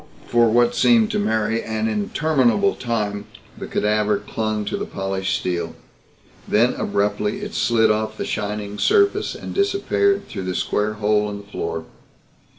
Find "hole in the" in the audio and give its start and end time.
10.93-11.43